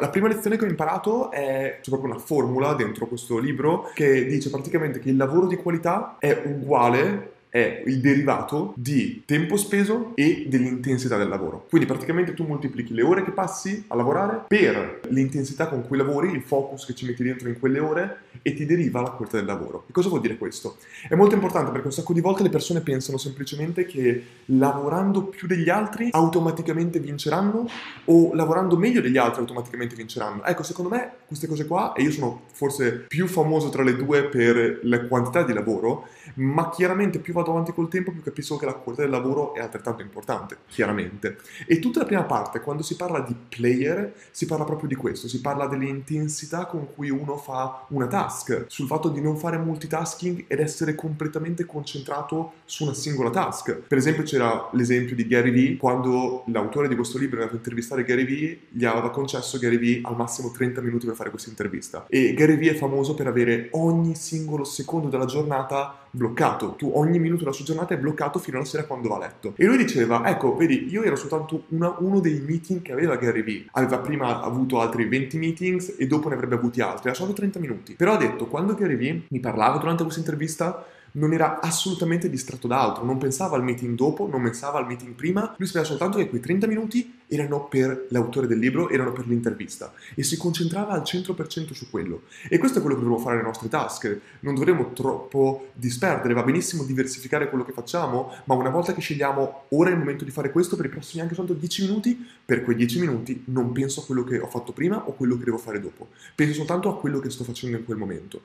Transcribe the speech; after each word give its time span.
La 0.00 0.10
prima 0.10 0.26
lezione 0.26 0.56
che 0.56 0.64
ho 0.64 0.68
imparato 0.68 1.30
è 1.30 1.78
c'è 1.80 1.88
proprio 1.88 2.10
una 2.10 2.20
formula 2.20 2.74
dentro 2.74 3.06
questo 3.06 3.38
libro 3.38 3.92
che 3.94 4.26
dice 4.26 4.50
praticamente 4.50 4.98
che 4.98 5.10
il 5.10 5.16
lavoro 5.16 5.46
di 5.46 5.54
qualità 5.54 6.16
è 6.18 6.42
uguale 6.46 7.33
è 7.54 7.84
il 7.86 8.00
derivato 8.00 8.72
di 8.74 9.22
tempo 9.24 9.56
speso 9.56 10.10
e 10.16 10.46
dell'intensità 10.48 11.16
del 11.16 11.28
lavoro. 11.28 11.66
Quindi 11.68 11.86
praticamente 11.86 12.34
tu 12.34 12.44
moltiplichi 12.44 12.92
le 12.92 13.02
ore 13.02 13.22
che 13.22 13.30
passi 13.30 13.84
a 13.86 13.94
lavorare 13.94 14.42
per 14.48 15.02
l'intensità 15.10 15.68
con 15.68 15.86
cui 15.86 15.96
lavori, 15.96 16.32
il 16.32 16.42
focus 16.42 16.84
che 16.84 16.96
ci 16.96 17.06
metti 17.06 17.22
dentro 17.22 17.48
in 17.48 17.60
quelle 17.60 17.78
ore 17.78 18.22
e 18.42 18.54
ti 18.54 18.66
deriva 18.66 19.00
la 19.02 19.10
qualità 19.10 19.36
del 19.36 19.46
lavoro. 19.46 19.84
E 19.86 19.92
cosa 19.92 20.08
vuol 20.08 20.20
dire 20.20 20.36
questo? 20.36 20.78
È 21.08 21.14
molto 21.14 21.36
importante 21.36 21.70
perché 21.70 21.86
un 21.86 21.92
sacco 21.92 22.12
di 22.12 22.20
volte 22.20 22.42
le 22.42 22.48
persone 22.48 22.80
pensano 22.80 23.18
semplicemente 23.18 23.86
che 23.86 24.24
lavorando 24.46 25.22
più 25.22 25.46
degli 25.46 25.68
altri 25.68 26.08
automaticamente 26.10 26.98
vinceranno 26.98 27.68
o 28.06 28.34
lavorando 28.34 28.76
meglio 28.76 29.00
degli 29.00 29.16
altri 29.16 29.42
automaticamente 29.42 29.94
vinceranno. 29.94 30.42
Ecco, 30.42 30.64
secondo 30.64 30.90
me 30.90 31.12
queste 31.28 31.46
cose 31.46 31.66
qua, 31.66 31.92
e 31.92 32.02
io 32.02 32.10
sono 32.10 32.42
forse 32.52 33.04
più 33.06 33.28
famoso 33.28 33.68
tra 33.68 33.84
le 33.84 33.94
due 33.94 34.24
per 34.24 34.80
la 34.82 35.02
quantità 35.02 35.44
di 35.44 35.52
lavoro, 35.52 36.08
ma 36.34 36.68
chiaramente 36.70 37.20
più 37.20 37.32
vado 37.32 37.43
vado 37.44 37.50
avanti 37.50 37.72
col 37.72 37.88
tempo 37.88 38.10
più 38.10 38.22
capisco 38.22 38.56
che 38.56 38.64
la 38.64 38.72
qualità 38.72 39.02
del 39.02 39.12
lavoro 39.12 39.54
è 39.54 39.60
altrettanto 39.60 40.02
importante, 40.02 40.58
chiaramente. 40.66 41.38
E 41.66 41.78
tutta 41.78 42.00
la 42.00 42.06
prima 42.06 42.22
parte, 42.24 42.60
quando 42.60 42.82
si 42.82 42.96
parla 42.96 43.20
di 43.20 43.34
player, 43.48 44.12
si 44.30 44.46
parla 44.46 44.64
proprio 44.64 44.88
di 44.88 44.94
questo, 44.94 45.28
si 45.28 45.40
parla 45.40 45.66
dell'intensità 45.66 46.66
con 46.66 46.88
cui 46.94 47.10
uno 47.10 47.36
fa 47.36 47.84
una 47.88 48.06
task, 48.06 48.64
sul 48.68 48.86
fatto 48.86 49.10
di 49.10 49.20
non 49.20 49.36
fare 49.36 49.58
multitasking 49.58 50.44
ed 50.46 50.60
essere 50.60 50.94
completamente 50.94 51.66
concentrato 51.66 52.54
su 52.64 52.84
una 52.84 52.94
singola 52.94 53.30
task. 53.30 53.82
Per 53.86 53.98
esempio 53.98 54.22
c'era 54.22 54.68
l'esempio 54.72 55.14
di 55.14 55.26
Gary 55.26 55.50
Vee, 55.50 55.76
quando 55.76 56.44
l'autore 56.46 56.88
di 56.88 56.94
questo 56.94 57.18
libro 57.18 57.36
è 57.36 57.40
andato 57.40 57.56
a 57.56 57.58
intervistare 57.58 58.04
Gary 58.04 58.24
Vee, 58.24 58.58
gli 58.70 58.84
aveva 58.84 59.10
concesso 59.10 59.58
Gary 59.58 59.78
Vee 59.78 60.00
al 60.02 60.16
massimo 60.16 60.50
30 60.50 60.80
minuti 60.80 61.06
per 61.06 61.14
fare 61.14 61.30
questa 61.30 61.50
intervista. 61.50 62.06
E 62.08 62.32
Gary 62.34 62.56
Vee 62.56 62.70
è 62.70 62.74
famoso 62.74 63.14
per 63.14 63.26
avere 63.26 63.68
ogni 63.72 64.14
singolo 64.14 64.64
secondo 64.64 65.08
della 65.08 65.26
giornata 65.26 65.98
bloccato. 66.14 66.74
Tu 66.76 66.90
ogni 66.94 67.18
minuto 67.18 67.33
della 67.42 67.52
sua 67.52 67.64
giornata 67.64 67.94
è 67.94 67.98
bloccato 67.98 68.38
fino 68.38 68.56
alla 68.56 68.66
sera 68.66 68.84
quando 68.84 69.08
va 69.08 69.16
a 69.16 69.18
letto. 69.20 69.54
E 69.56 69.64
lui 69.64 69.76
diceva, 69.76 70.26
ecco, 70.28 70.56
vedi, 70.56 70.88
io 70.88 71.02
ero 71.02 71.16
soltanto 71.16 71.64
una, 71.68 71.94
uno 71.98 72.20
dei 72.20 72.40
meeting 72.40 72.82
che 72.82 72.92
aveva 72.92 73.16
Gary 73.16 73.42
Vee. 73.42 73.66
Aveva 73.72 73.98
prima 73.98 74.42
avuto 74.42 74.80
altri 74.80 75.06
20 75.06 75.38
meetings 75.38 75.94
e 75.98 76.06
dopo 76.06 76.28
ne 76.28 76.34
avrebbe 76.34 76.54
avuti 76.54 76.80
altri. 76.80 77.10
Ha 77.10 77.14
solo 77.14 77.32
30 77.32 77.58
minuti. 77.58 77.94
Però 77.94 78.12
ha 78.12 78.16
detto, 78.16 78.46
quando 78.46 78.74
Gary 78.74 78.96
Vee 78.96 79.22
mi 79.28 79.40
parlava 79.40 79.78
durante 79.78 80.02
questa 80.02 80.20
intervista, 80.20 80.86
non 81.16 81.32
era 81.32 81.60
assolutamente 81.60 82.28
distratto 82.28 82.66
da 82.66 82.80
altro, 82.80 83.04
non 83.04 83.18
pensava 83.18 83.56
al 83.56 83.62
meeting 83.62 83.96
dopo, 83.96 84.26
non 84.28 84.42
pensava 84.42 84.78
al 84.78 84.86
meeting 84.86 85.14
prima, 85.14 85.54
lui 85.58 85.66
sapeva 85.66 85.84
soltanto 85.84 86.18
che 86.18 86.28
quei 86.28 86.40
30 86.40 86.66
minuti 86.66 87.20
erano 87.26 87.66
per 87.66 88.06
l'autore 88.10 88.46
del 88.46 88.58
libro, 88.58 88.88
erano 88.88 89.12
per 89.12 89.26
l'intervista 89.26 89.92
e 90.14 90.22
si 90.22 90.36
concentrava 90.36 90.92
al 90.92 91.02
100% 91.02 91.72
su 91.72 91.90
quello. 91.90 92.22
E 92.48 92.58
questo 92.58 92.78
è 92.78 92.80
quello 92.80 92.96
che 92.96 93.02
dovremmo 93.02 93.22
fare 93.22 93.36
nelle 93.36 93.48
nostre 93.48 93.68
task, 93.68 94.20
non 94.40 94.54
dovremmo 94.54 94.92
troppo 94.92 95.68
disperdere, 95.74 96.34
va 96.34 96.42
benissimo 96.42 96.84
diversificare 96.84 97.48
quello 97.48 97.64
che 97.64 97.72
facciamo, 97.72 98.32
ma 98.44 98.54
una 98.54 98.70
volta 98.70 98.92
che 98.92 99.00
scegliamo 99.00 99.64
ora 99.70 99.90
è 99.90 99.92
il 99.92 99.98
momento 99.98 100.24
di 100.24 100.30
fare 100.30 100.50
questo 100.50 100.76
per 100.76 100.86
i 100.86 100.90
prossimi 100.90 101.22
anche 101.22 101.34
soltanto 101.34 101.58
10 101.60 101.82
minuti, 101.86 102.26
per 102.44 102.62
quei 102.62 102.76
10 102.76 103.00
minuti 103.00 103.42
non 103.46 103.72
penso 103.72 104.00
a 104.00 104.04
quello 104.04 104.24
che 104.24 104.38
ho 104.38 104.48
fatto 104.48 104.72
prima 104.72 105.06
o 105.06 105.12
quello 105.12 105.36
che 105.38 105.44
devo 105.44 105.58
fare 105.58 105.80
dopo, 105.80 106.08
penso 106.34 106.54
soltanto 106.54 106.88
a 106.88 106.98
quello 106.98 107.20
che 107.20 107.30
sto 107.30 107.44
facendo 107.44 107.76
in 107.76 107.84
quel 107.84 107.98
momento. 107.98 108.42